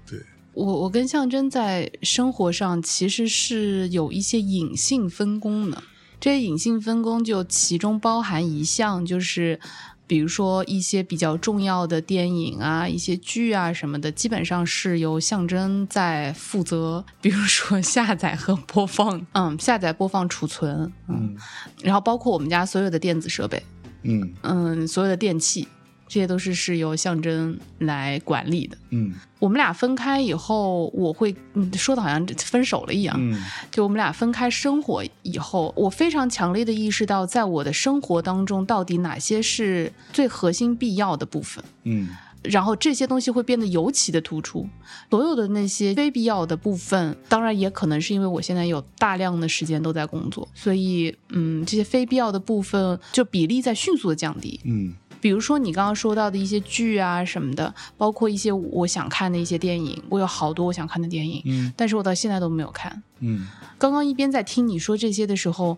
[0.05, 0.19] 对，
[0.53, 5.81] 我我跟象征在生活上其实是有一些隐性分工的，
[6.19, 9.59] 这些隐性分工就其中包含一项就是。
[10.07, 17.03] 比如说一些比较重要的电影啊、一些剧啊什么的，基本上是由象征在负责。
[17.21, 21.37] 比如说下载和播放， 嗯，下载、播放、储存，嗯，嗯。
[21.81, 23.61] 然后包括我们家所有的电子设备，
[24.03, 24.33] 嗯。
[24.43, 25.67] 嗯，所有的电器，
[26.07, 28.77] 这些都是是由象征来管理的。
[28.91, 33.15] 嗯我们俩分开以后，我会嗯说的好像分手了一样。
[33.19, 33.39] 嗯
[33.69, 41.63] 就我们俩分开生活以后，我非常强烈的意识到，在我的生活当中，到底哪些是最核心必要的部分。
[41.83, 42.09] 嗯
[42.43, 44.69] 然后这些东西会变得尤其的突出，
[45.09, 54.59] 所有的那些非必要的部分，当然也可能是因为我现在有大量的时间都在工作，所以嗯，这些非必要的部分就比例在迅速的降低。
[54.63, 54.93] 嗯
[55.25, 63.01] 比如说你刚刚说到的一些剧啊什么的，包括一些我想看的一些电影，我有好多我想看的电影，嗯但是我到现在都没有看。
[63.21, 63.47] 嗯
[63.79, 65.75] 刚刚一边在听你说这些的时候，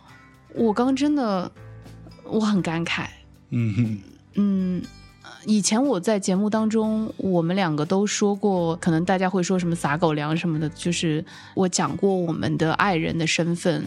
[0.53, 1.49] 我刚真的
[2.25, 3.05] 我很感慨。
[3.51, 3.99] 嗯
[4.33, 4.83] 嗯，
[5.45, 13.85] 以前我在节目当中，我们两个都说过，可能大家会说什么撒狗粮什么的，就是我讲过我们的爱人的身份，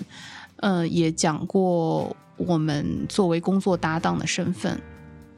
[0.57, 4.81] 呃，也讲过我们作为工作搭档的身份。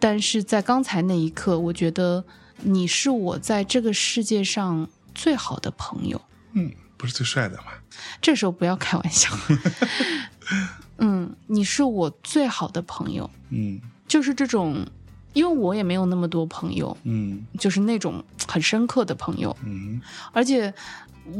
[0.03, 2.25] 但是在刚才那一刻，我觉得
[2.63, 6.21] 你是我在这个世界上最好的朋友。
[6.55, 7.67] 嗯，不是最帅的吗？
[8.21, 9.31] 这时候不要开玩笑。
[10.99, 14.85] 嗯，你是我最好的朋友，嗯就是这种，
[15.35, 20.75] 因为我也没有那么多朋友，嗯就是那种很深刻的朋友，嗯而且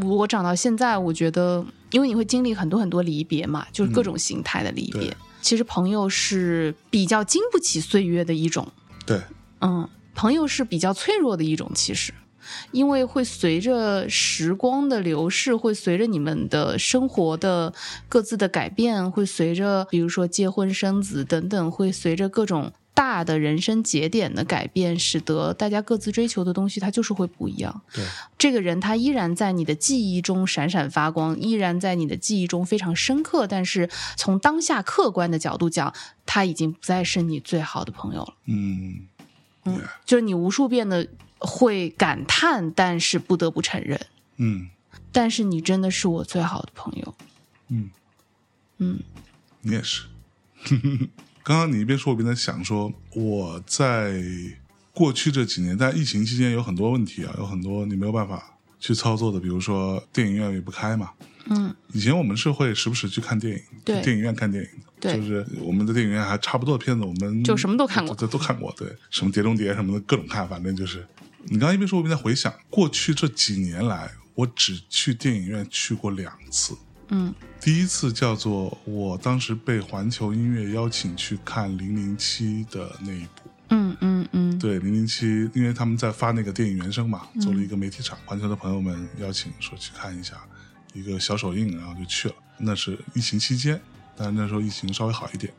[0.05, 5.01] 我长到现在，我觉得，因为你会经历很多很多离别嘛，就是各种形态的离别。
[5.01, 8.67] 对其实朋友是比较经不起岁月的一种，
[9.05, 9.21] 对，
[9.61, 12.15] 嗯，朋友是比较脆弱的一种，其实，
[12.71, 17.75] 因为会随着时光的流逝，会随着你们的生活的
[18.09, 27.81] 各自的改变，会随着比如说结婚生子等等，会随着各种大的人生节点的改变，使得大家各自追求的东西它就是会不一样。
[27.93, 28.05] 对，
[28.37, 35.93] 这个人他依然在你的记忆中闪闪发光，依然在你的记忆中非常深刻，但是从当下客观的角度讲，
[36.27, 38.35] 他已经不再是你最好的朋友了。
[38.47, 39.07] 嗯
[39.65, 43.99] 嗯，就是你无数遍的会感叹，但是不得不承认，
[44.37, 44.69] 嗯
[45.11, 47.15] 但是你真的是我最好的朋友。
[47.69, 47.91] 嗯，
[48.79, 49.01] 嗯
[49.63, 50.05] 你也是。
[51.45, 54.23] 刚刚你一边说，我一边在想说，我在
[54.93, 61.11] 过去这几年，在疫情期间有很多问题啊，有很多你没有办法去操作的，比如说电影院也不开嘛。
[61.47, 71.07] 嗯以前我们是会时不时去看电影，对去电影院看电影就是我们的电影院还差不多的片子，我们就什么都看过都都看过，对，什么《碟中谍》什么的各种看，反正就是。
[71.47, 76.77] 你刚刚一边说，我一边在回想，过去这几年来，我只去电影院去过两次。
[77.09, 90.35] 嗯第一次叫做我当时被环球音乐邀请去看《零零七》的那一部，嗯嗯嗯，对，《零零七》，因为他们在发那个电影原声嘛，做了一个媒体场，环球的朋友们邀请说去看一下
[90.93, 92.35] 一个小首映，然后就去了。
[92.59, 93.81] 那是疫情期间，
[94.17, 95.53] 但是那时候疫情稍微好一点，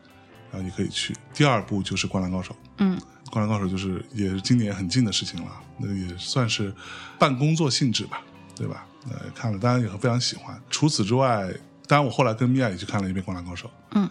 [0.52, 1.16] 然后也可以去。
[1.34, 3.00] 第二部就是《灌篮高手》，嗯
[3.32, 6.74] 《灌篮高手》就是也是今年很近的事情了，那个也算是
[7.18, 8.22] 半工作性质吧，
[8.56, 8.86] 对吧？
[9.10, 10.60] 呃，看了，当然也非常喜欢。
[10.70, 11.54] 除此之外，
[11.88, 14.10] 当然我后来跟米娅也去看了一遍《灌篮高手》，嗯，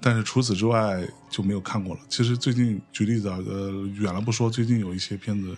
[0.00, 2.00] 但是除此之外就没有看过了。
[2.08, 5.56] 其实最近举例子啊，呃，远了不说，最近有一些片子，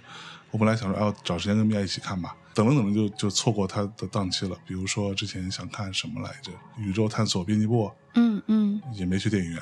[0.50, 4.56] 我本来想说，哎，找时间跟米娅一起看吧，等了等了就就错过它的档期了。
[4.66, 9.60] 比如说之前想看什么来着，《宇宙探索编辑部》，嗯嗯也没去电影院。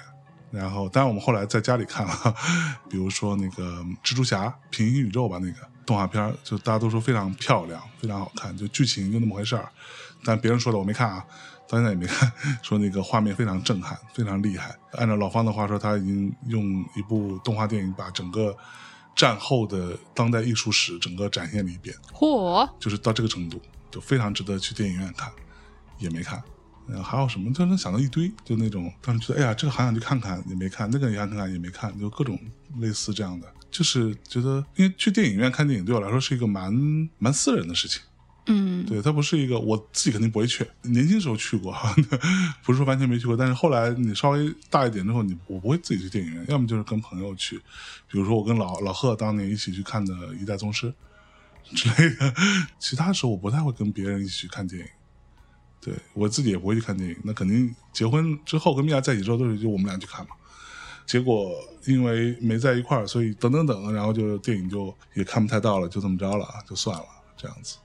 [0.51, 2.15] 然后，当然我们后来在家里看了，
[2.91, 9.69] 比如说那个《蜘蛛侠：平行宇宙》吧，那个动画片儿，就大家都说非常漂亮，非常好看，就剧情就那么回事儿。
[10.25, 11.25] 但别人说的我没看啊，
[11.69, 12.31] 到现在也没看，
[12.63, 14.77] 说那个画面非常震撼，非常厉害。
[14.93, 18.57] 按照老方的话说，他已经用一部动画电影把整个
[19.17, 21.97] 战后的当代艺术史整个展现了一遍。
[22.13, 25.31] 嚯，就是到这个程度，就非常值得去电影院看，
[25.99, 26.43] 也没看。
[26.89, 32.39] 嗯还有什么，就能想到一堆，就那种当时觉得，哎呀，这个好想去看看，也没看；那个也想看看，也没看，就各种
[32.79, 33.47] 类似这样的。
[33.73, 36.73] 就是觉得，因为去电影院看电影对我来说是一个蛮
[37.19, 38.03] 蛮私人的事情，
[38.47, 40.67] 嗯对，它不是一个我自己肯定不会去。
[40.83, 41.75] 年轻时候去过，
[42.63, 47.57] 不是说完全没去过，但是后来你稍微大一点之后，你我不会自己去电影院，要么就是跟朋友去，
[48.11, 50.93] 比如说我跟老老贺当年一起去看的《一代宗师》
[51.75, 52.35] 之类的。
[52.79, 54.89] 其他时候我不太会跟别人一起去看电影，
[55.81, 57.17] 对我自己也不会去看电影。
[57.25, 60.35] 那肯定结婚之后跟米娅在一起之后都是就我们俩去看嘛。
[61.13, 61.51] 结果
[61.85, 67.05] 因为没在一块儿，所以等等等，然后就电影就也看不太到了，就这么着了，就算了，
[67.37, 67.77] 这样子。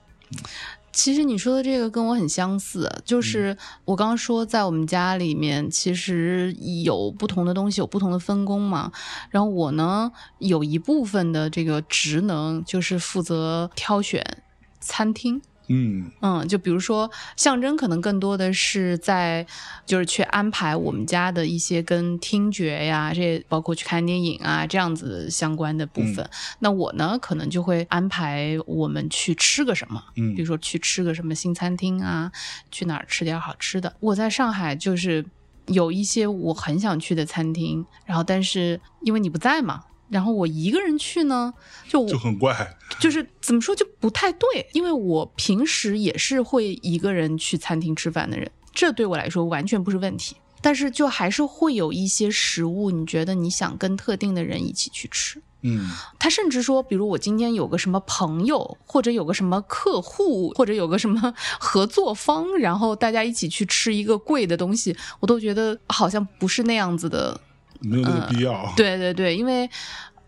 [0.92, 8.90] 其实你说的这个跟我很相似，就是我刚刚说在我们家里面，其实有不同的东西，有不同的分工嘛。
[9.28, 14.42] 然后我呢，有一部分的这个职能就是负责挑选
[14.80, 15.42] 餐厅。
[15.68, 19.46] 嗯嗯，就比如说象征，可能更多的是在
[19.86, 26.28] 就是去安排我们家的一些跟听觉呀，这些包括去看电影啊这样子相关的部分。
[26.58, 32.32] 那我呢，可能就会安排我们去吃个什么，嗯比如说去吃个什么新餐厅啊，
[32.70, 33.94] 去哪儿吃点好吃的。
[34.00, 35.24] 我在上海就是
[35.66, 39.84] 有一些我很想去的餐厅，然后但是因为你不在嘛。
[40.08, 41.52] 然后我一个人去呢，
[41.88, 42.76] 就就很怪。
[42.98, 50.36] 就是怎么说就不太对，因为我平时也是会一个人去餐厅吃饭的人，这对我来说完全不是问题。
[50.60, 55.40] 但是就还是会有一些食物，你觉得你想跟特定的人一起去吃。
[55.62, 55.90] 嗯
[56.20, 67.40] 他甚至说，比如我今天有个什么朋友，或者有个什么客户，或者有个什么合作方，然后大家一起去吃一个贵的东西，我都觉得好像不是那样子的
[67.80, 68.72] 没有那个必要。
[68.76, 69.68] 对对对，因为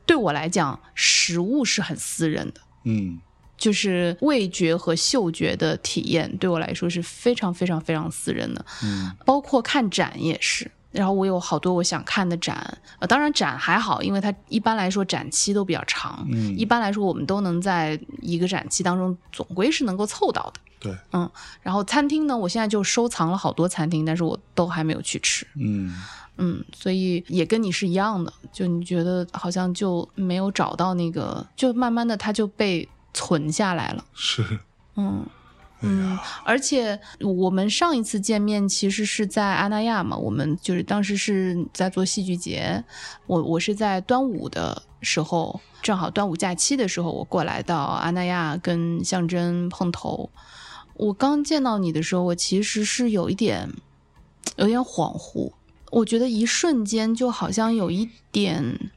[0.07, 3.19] 对我来讲，食物是很私人的，嗯
[3.57, 8.65] 就是味觉和嗅觉的体验，对我来说是非常非常非常私人的。
[8.83, 10.71] 嗯包括看展也是。
[10.93, 20.61] 然后我有好多我想看的展，呃，当然展还好，因为它一般来说展期都比较长，嗯，一般来说我们都能在一个展期当中总归是能够凑到的。
[20.81, 21.31] 对，嗯
[21.63, 25.47] 然后餐厅呢，我现在就收藏了好多餐厅，但是我都还没有去吃。
[25.55, 25.95] 嗯
[26.38, 34.05] 嗯，所以也跟你是一样的，就你觉得好像就没有找到那个，就慢慢的它就被存下来了。
[34.14, 34.43] 是。
[34.97, 35.25] 嗯，
[35.81, 42.83] 嗯，而且我们上一次见面其实是在阿那亚嘛，我们就是当时是在做戏剧节，
[43.27, 50.29] 我我是在端午的时候，正好端午假期的时候，我过来到阿那亚跟象征碰头。
[50.95, 53.71] 我刚见到你的时候，我其实是有一点
[54.57, 55.51] 有点恍惚，
[55.90, 58.90] 我觉得一瞬间就好像有一点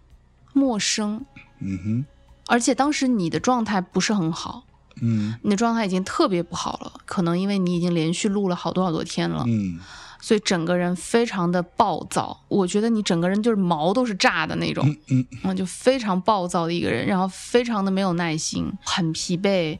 [0.53, 1.25] 陌生，
[1.60, 2.06] 嗯哼，
[2.47, 4.63] 而且当时你的状态不是很好。
[5.01, 9.79] 嗯你的状态已经特别不好了，可能因为你已经连续录了好多好多天了，嗯
[10.21, 12.39] 所以整个人非常的暴躁。
[12.47, 19.79] 我觉得你整个人就是毛都是炸的那种，嗯嗯，就非常暴躁的一个人，然后非常的没有耐心，很疲惫，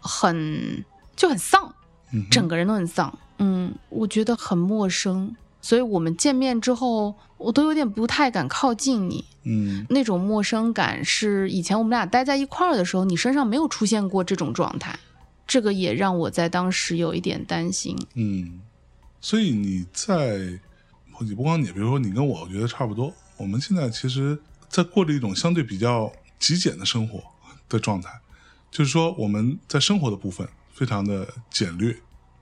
[0.00, 1.72] 很就很丧，
[2.12, 3.16] 嗯，整个人都很丧。
[3.38, 9.24] 嗯，我觉得很陌生，所以我们见面之后，我都有点不太敢靠近你。
[9.50, 14.98] 嗯那种陌生感是以前我们俩待在一块儿的时候，你身上没有出现过这种状态，
[15.46, 17.96] 这个也让我在当时有一点担心。
[18.14, 18.60] 嗯，
[19.20, 20.36] 所以你在，
[21.20, 23.12] 也不光你，比如说你跟我，我觉得差不多。
[23.38, 27.22] 我们现在其实，在过着一种相对比较极简的生活
[27.68, 28.10] 的状态，
[28.70, 31.96] 就是说我们在生活的部分非常的简略，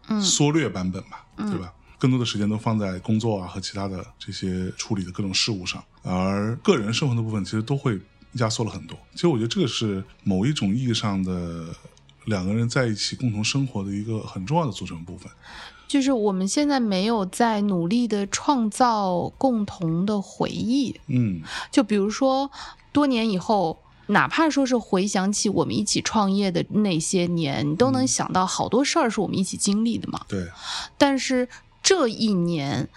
[0.08, 1.72] 嗯缩略版本吧，对吧？
[1.98, 7.98] 更多的时间都放在工作啊和其他的这些处理的各种事务上，而个人生活的部分其实都会
[8.34, 8.98] 压缩了很多。
[9.12, 11.66] 其实我觉得这个是某一种意义上的
[12.26, 15.30] 两个人在一起共同生活的一个很重要的组成部分。
[15.88, 22.50] 就是我们现在没有在努力的创造共同的回忆，嗯就比如说
[22.92, 23.78] 多年以后。
[24.08, 30.20] 哪怕说是回想起我们一起创业的那些年，你都能想到好多事儿是我们一起经历的嘛。
[30.28, 30.46] 对，
[30.96, 31.48] 但是
[31.86, 32.88] 这一年，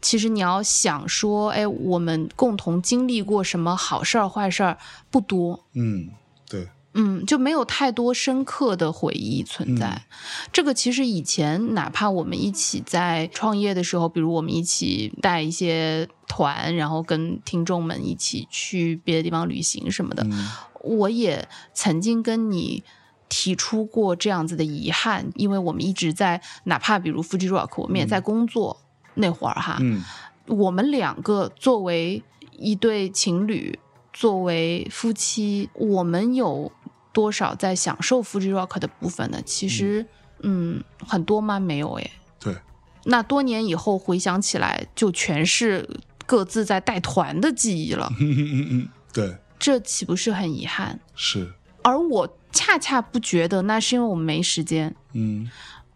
[0.00, 4.78] 其实你要想说，哎，我们共同经历过什么好事儿、坏事儿
[5.10, 6.08] 不多，嗯
[6.48, 10.06] 对，嗯，就没有太多深刻的回忆存在。
[10.50, 20.48] 这个其实以前哪怕我们一起在创业的时候，比如我们一起带一些团，然后跟听众们一起去别的地方旅行什么的，嗯
[20.80, 22.82] 我也曾经跟你。
[23.28, 28.80] 提出过这样子的遗憾，因为我们一直在，哪怕比如 Fuji Rock，我们也在工作、
[29.14, 30.02] 那会儿哈，嗯
[30.46, 33.78] 我们两个作为一对情侣，
[34.14, 36.72] 作为夫妻，我们有
[37.12, 39.42] 多少在享受 Fuji Rock 的部分呢？
[39.44, 40.06] 其实，
[40.40, 41.60] 嗯，很多吗？
[41.60, 42.10] 没有诶。
[42.40, 42.56] 对，
[43.04, 45.86] 那多年以后回想起来，就全是
[46.24, 50.98] 各自在带团的记忆了，嗯嗯嗯嗯，对，这岂不是很遗憾？
[51.14, 55.50] 是，而我恰恰不觉得那是因为我们没时间，嗯。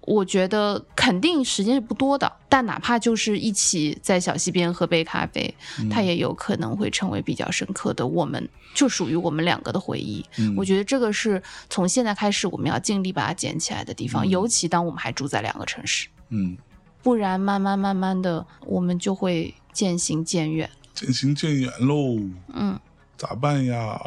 [0.04, 5.54] 我觉得肯定时间是不多的，但哪怕就是一起在小溪边喝杯咖啡，
[5.88, 10.24] 它也有可能会成为比较深刻的我们，就属于我们两个的回忆。
[10.38, 10.56] 嗯。
[10.56, 14.28] 我觉得这个是从现在开始我们要尽力把它捡起来的地方，嗯。
[14.28, 16.58] 尤其当我们还住在两个城市，嗯，
[17.00, 20.68] 不然慢慢慢慢的我们就会渐行渐远。
[20.94, 22.18] 渐行渐远喽，
[22.52, 22.76] 嗯，
[23.22, 24.00] 咋办呀？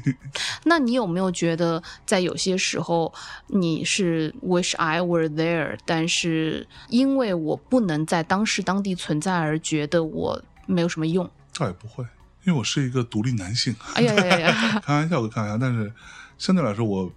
[0.64, 3.10] 那你有没有觉得，在有些时候
[3.46, 11.30] 你是 wish I were there，但是因为我不能在当时当地存在而觉得我没有什么用？
[11.56, 12.04] 倒也不会，
[12.44, 14.80] 因为我是一个独立男性，哎呀呀呀呀！
[14.84, 15.90] 开玩笑归开玩笑，但是
[16.36, 17.10] 相对来说，我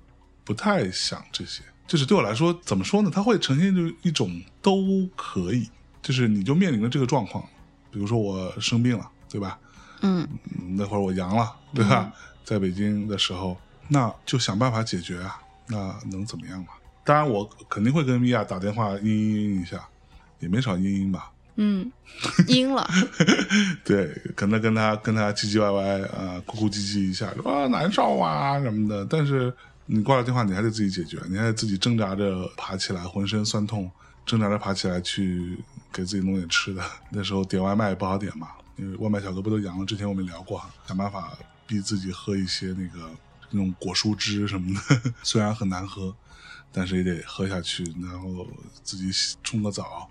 [0.46, 1.62] 不太想这些。
[1.86, 3.12] 就是对我来说，怎么说呢？
[3.14, 5.70] 它会呈现就一种都可以，
[6.02, 7.44] 就是你就面临着这个状况，
[7.92, 9.60] 比如说我生病了，对吧？
[10.02, 12.12] 嗯嗯那会儿我阳了，对吧？
[12.44, 15.40] 在北京的时候，那就想办法解决啊。
[15.68, 16.68] 那能怎么样嘛？
[17.04, 19.88] 当然，我肯定会跟米娅打电话嘤嘤嘤一下，
[20.40, 21.32] 也没少嘤嘤吧。
[21.56, 21.90] 嗯，
[22.48, 22.88] 阴了。
[23.86, 29.06] 对，可能跟他跟他唧唧歪歪啊、哭哭唧唧一下，说啊难受啊什么的。
[29.06, 29.52] 但是
[29.86, 33.90] 你挂了电话，你还得自己解决，你还得自己挣扎着爬起来，浑身酸痛，
[34.26, 35.58] 挣扎着爬起来去
[35.94, 36.84] 给自己弄点吃的。
[37.10, 39.86] 那时候点外卖也不好点嘛，因为外卖小哥不都阳了？
[39.86, 43.10] 之前我们聊过，想办法逼自己喝一些那个
[43.52, 46.16] 那种果蔬汁什么的， 虽然很难喝，
[46.72, 48.48] 但是也得喝下去，然后
[48.84, 50.10] 自己洗冲个澡。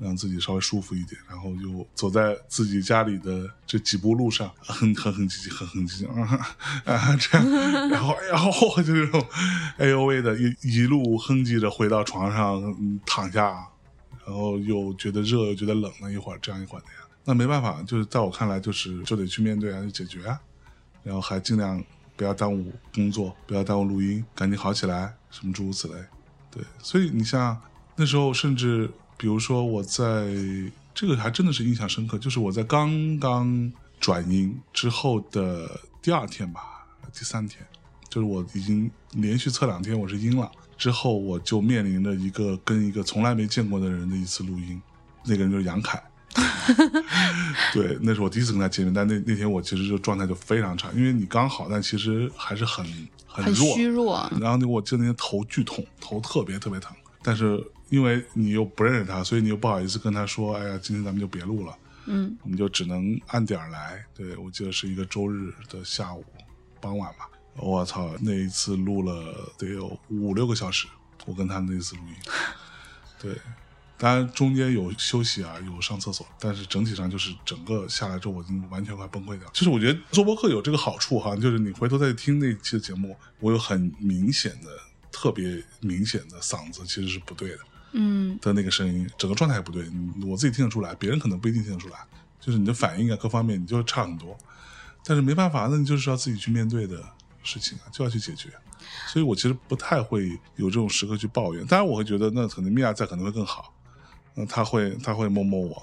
[0.00, 7.48] 让自己稍微舒服一点，然后就走在自己家里的这几步路上，哼哼哼唧唧，哼哼唧唧啊啊这样，
[7.88, 9.24] 然后然后就这种
[9.76, 13.68] 哎呦喂的一一路哼唧着回到床上、嗯躺下，
[14.26, 20.40] 然后又觉得热又觉得冷了一会儿这样一会儿那样，那没办法，就是在我看来就是就得去面对啊，去解决啊，
[21.04, 21.82] 然后还尽量
[22.16, 25.94] 不要耽误工作，不要耽误录音，赶紧好起来，什么诸如此类。
[26.50, 27.56] 对，所以你像
[27.96, 30.34] 那时候，甚至比如说我在
[30.92, 37.64] 这个还真的是印象深刻，就是我在刚刚转阴之后的第二天吧，第三天，
[38.08, 44.82] 就是我已经连续测两天我是阴了，之后我就面临着一个跟一个从来没见过的人的一次录音，
[45.24, 46.02] 那个人就是杨凯。
[47.74, 52.86] 对，那是我第一次跟他见面，但那那天我其实就状态就非常差，因为你刚好，但其实还是很
[53.26, 54.30] 很虚弱。
[54.40, 64.04] 然后那我记得那天头剧痛，头特别特别疼，但是因为你又不认识他，所以你又不好意思跟他说，哎呀，今天咱们就别录了，嗯我们就只能按点儿来。
[64.14, 66.24] 对我记得是一个周日的下午
[66.80, 70.86] 傍晚吧，我操，那一次录了得有五六个小时，
[71.26, 72.14] 我跟他那一次录音，
[73.20, 73.36] 对。
[74.02, 79.48] 当然中间有休息啊，有上厕所，但是整体上就是整个下来之后，我已经完全快崩溃掉。
[79.52, 84.68] 就是我觉得做播客有这个好处哈，就是你回头再听那期的节目，我有很明显的、
[85.12, 87.58] 特别明显的嗓子其实是不对的
[87.92, 89.88] 嗯的那个声音，整个状态也不对，
[90.26, 91.98] 我自己听得出来，别人可能不一定听得出来，
[92.40, 94.36] 就是你的反应啊各方面你就差很多。
[95.04, 97.00] 但是没办法，那你就是要自己去面对的
[97.44, 98.48] 事情啊，就要去解决。
[99.06, 103.71] 所以我其实不太会有这种时刻去抱怨，当然我会觉得那可能米娅在可能会更好。
[104.34, 105.82] 那他会他会摸摸我，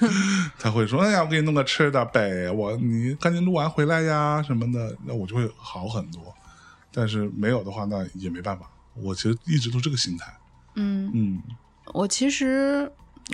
[0.58, 6.22] 他会说：“哎呀，我给你弄个吃的呗，我你赶紧录完回来呀什么的。”那我就会好很多。
[6.90, 8.70] 但是没有的话，那也没办法。
[8.94, 10.32] 我其实一直都这个心态。
[10.74, 11.42] 嗯，嗯
[11.92, 12.90] 我其实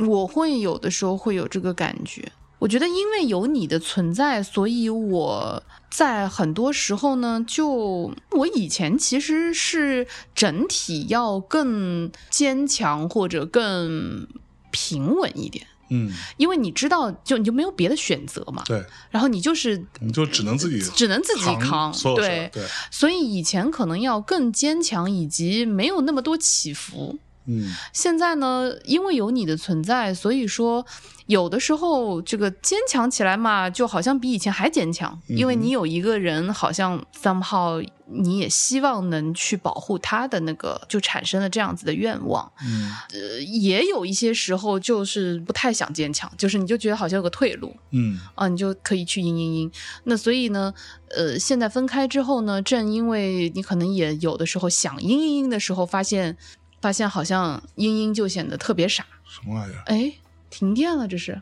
[0.06, 14.26] 我会有的时候会有这个感觉，我觉得因为有你的存在，所以我在很多时候呢，就我以前其实是整体要更坚强或者更
[14.70, 22.50] 平稳一点，嗯，因为你知道，就你就没有别的选择嘛，对，然后你就是你就只能自己只能自己扛，对，
[22.90, 27.18] 所以以前可能要更坚强，以及没有那么多起伏。
[27.48, 27.68] 嗯。
[27.92, 30.84] 现在呢，因为有你的存在，所以说
[31.26, 42.50] 有的时候这个坚强起来嘛，就好像比以前还坚强，因为你有一个人，好像 somehow 你也希望能去保护他的那个，就产生了这样子的愿望。
[42.64, 42.90] 嗯。
[43.12, 48.18] 呃，也有一些时候就是不太想坚强，就是你就觉得好像有个退路，嗯。
[48.34, 49.72] 啊，你就可以去嘤嘤嘤。
[50.04, 50.72] 那所以呢，
[51.10, 56.38] 呃，现在分开之后呢，正因为你可能也有的时候想嘤嘤嘤的时候，发现
[56.80, 59.04] 发现好像英英就显得特别傻。
[59.24, 59.82] 什么玩意儿？
[59.86, 60.12] 哎，
[60.50, 61.40] 停电了，这是？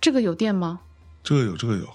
[0.00, 0.80] 这个有电吗？
[1.22, 1.88] 这个有，这个有，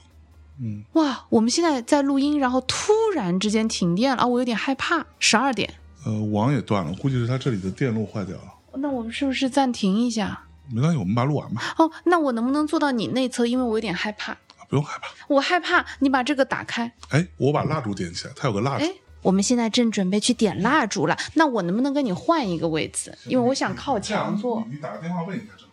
[0.61, 5.05] 嗯，哇，我们现在在录音，然后突然之间停电了啊，我有点害怕。
[5.19, 5.73] 十二点，
[6.05, 8.53] 呃，网也断了，估计是它这里的电路坏掉了。
[8.79, 10.45] 那我们是不是暂停一下？
[10.69, 13.45] 没关系，我们把它录完吧，哦，那我能不能坐到你内侧？
[13.45, 15.07] 因为我有点害怕，啊不用害怕。
[15.27, 16.91] 我害怕你把这个打开。
[17.09, 18.93] 哎，我把蜡烛点起来，它有个蜡烛哎，
[19.28, 23.13] 我们现在正准备去点蜡烛了，那我能不能跟你换一个位置？
[23.25, 24.63] 因为我想靠墙坐。
[24.69, 25.71] 你你打个电话问一下这个。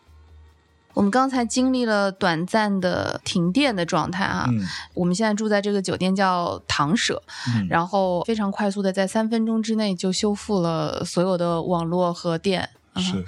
[0.92, 4.60] 我们刚才经历了短暂的停电的状态啊，嗯
[4.94, 7.22] 我们现在住在这个酒店叫唐舍，
[7.54, 13.24] 嗯然后非常快速的在三分钟之内就修复了所有的网络和电，嗯是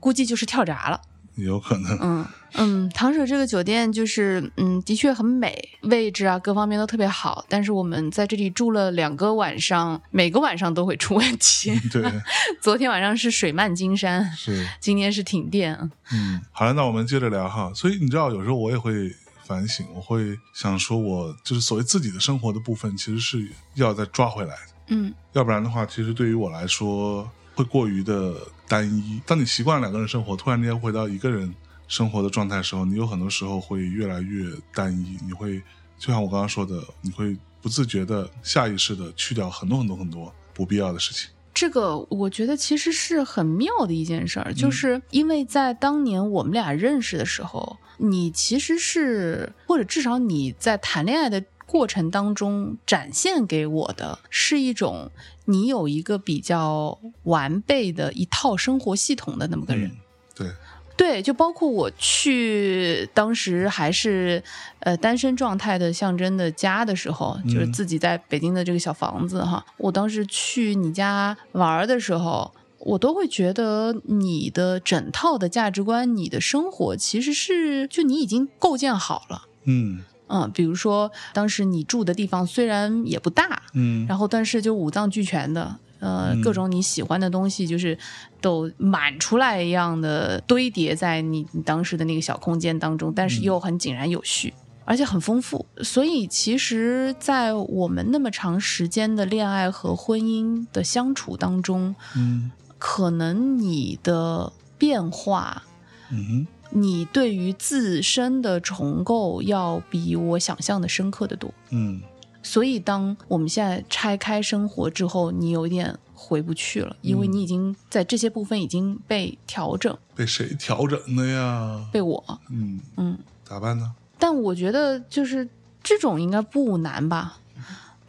[0.00, 1.02] 估计就是跳闸了。
[1.44, 1.98] 有可能。
[2.00, 2.26] 嗯
[2.58, 7.44] 嗯，唐舍这个酒店就是嗯，的确很美，位置啊各方面都特别好。
[7.50, 11.78] 但是我们在这里住了两个晚上，每个晚上都会出问题。
[11.90, 12.02] 对，
[12.62, 15.78] 昨天晚上是水漫金山，是，今天是停电。
[16.12, 17.70] 嗯，好了，那我们接着聊哈。
[17.74, 19.14] 所以你知道，有时候我也会
[19.44, 28.34] 反省，我会想说，我就是所谓自己的生活的部分，其实是要再抓回来的，嗯要不然的话，其实对于我来说会过于的
[28.68, 29.20] 单一。
[29.26, 31.54] 当你习惯了两个人生活，突然间回到一个人
[31.88, 35.58] 生活的状态的时候，你有很多时候会越来越单一，你会
[35.98, 41.30] 就像我刚刚说的，你会不自觉的、下意识的去掉很多很多很多不必要的事情。
[41.54, 55.10] 这个我觉得其实是很妙的一件事儿，就是因为在当年我们俩认识的时候，你其实是，或者至少你在谈恋爱的过程当中展现给我的是一种
[55.46, 59.90] 你有一个比较完备的一套生活系统的那么个人。
[59.90, 59.96] 嗯，
[60.36, 60.48] 对，
[60.96, 64.42] 对，就包括我去当时还是
[64.80, 69.64] 呃单身状态的象征的家的时候，就是嗯自己在北京的这个小房子哈。
[69.78, 79.42] 我当时去你家玩儿的时候，我都会觉得你的整套的价值观、你的生活其实是就你已经构建好了。
[79.64, 86.40] 嗯嗯，比如说当时你住的地方虽然也不大，嗯，然后但是就五脏俱全的，呃，嗯。
[86.42, 87.98] 各种你喜欢的东西就是
[88.40, 94.52] 都满出来一样的堆叠在你你当时的那个小空间当中，但是又很井然有序。
[94.88, 102.52] 而且很丰富，所以其实，在我们那么长时间的恋爱和婚姻的相处当中，嗯。
[102.78, 105.62] 可能你的变化，
[106.10, 111.52] 嗯你对于自身的重构，要比我想象的深刻的多。
[111.70, 112.00] 嗯
[112.42, 121.84] 所以，当我们现在拆开生活之后，你有一点回不去了，因为你已经在这些部分已经被调整，被谁调整的呀？
[121.92, 123.18] 被我，嗯，嗯。
[123.44, 123.92] 咋办呢？
[124.16, 125.48] 但我觉得就是
[125.82, 127.38] 这种应该不难吧。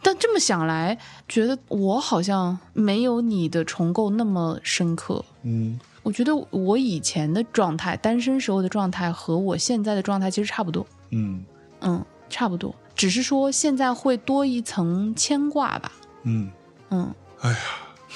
[0.00, 0.96] 但这么想来，
[1.28, 5.24] 觉得我好像没有你的重构那么深刻。
[5.42, 11.44] 嗯我觉得我以前的状态，单身时候的状态和我现在的状态其实差不多，嗯
[11.82, 15.92] 嗯，差不多，只是说现在会多一层牵挂吧，
[16.22, 16.50] 嗯，
[16.88, 17.14] 嗯。
[17.40, 17.58] 哎呀，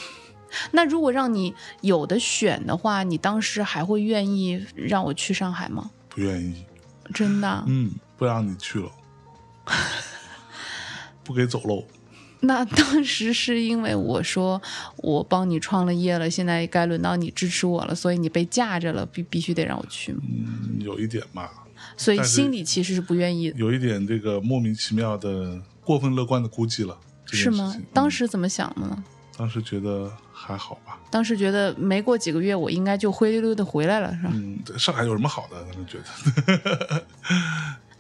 [0.73, 5.91] 那如果让你有的选的话，你当时还会愿意让我去上海吗？
[6.09, 6.65] 不愿意。
[7.13, 7.63] 真的啊？
[7.67, 8.91] 嗯，不让你去了，
[11.23, 11.85] 不给走喽。
[12.45, 14.61] 那当时是因为我说
[14.97, 20.21] 我帮你创了业了，现在该轮到你支持我了，所以你被架着了，必必须得让我去吗？
[20.29, 21.51] 嗯，有一点吧，
[21.97, 26.99] 所以心里其实是不愿意的，有一点这个莫名其妙的过分乐观的估计了。
[27.27, 29.05] 是吗当时怎么想的呢？
[29.39, 30.99] 当时觉得还好吧。
[31.11, 34.31] 当时觉得没过几个月，我应该就灰溜溜的回来了，是吧？
[34.35, 35.65] 嗯，对上海有什么好的？
[35.71, 37.07] 他们觉得，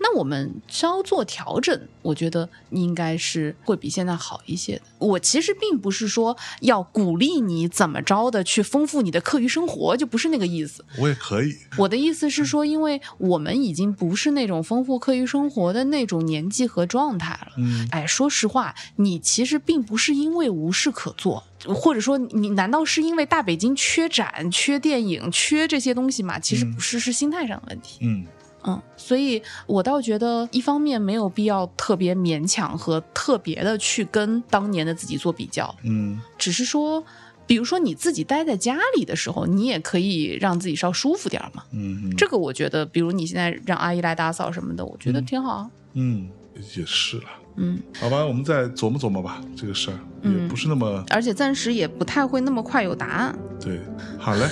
[0.03, 4.83] 那我们稍作调整，我觉得应该是会比现在好一些的。
[4.99, 10.85] 我其实并不是说要鼓励你怎么着的去丰富你的课余生活，就不是那个意思。
[10.99, 17.53] 我也可以，我的意思是说，因为我们已经不是那种丰富课余生活的那种年纪和状态了。
[17.57, 26.39] 嗯哎，说实话，你其实并不是因为无事可做，或者说你难道是因为大北京缺展、缺电影、缺这些东西吗？
[26.39, 27.99] 其实不是，是心态上的问题。
[28.03, 28.27] 嗯
[28.65, 37.03] 嗯，所以我倒觉得，一方面没有必要特别勉强和特别的去跟当年的自己做比较，嗯只是说，
[37.47, 41.63] 比如说你自己待在家里的时候，你也可以让自己稍舒服点嘛。
[41.73, 45.71] 嗯这个我觉得，比如你现在让阿姨来打扫什么的，我觉得挺好啊。
[45.95, 46.29] 嗯，
[46.77, 47.25] 也是了。
[47.57, 53.39] 嗯，好吧，我们再琢磨琢磨吧，这个事儿也嗯不是那么而且暂时也不太会那么快有答案。
[53.61, 53.79] 对。
[54.19, 54.47] 好嘞，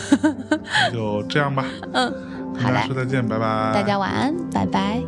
[0.63, 5.03] 那就这样吧，嗯，跟好嘞，再见，拜拜，大家晚安，拜拜。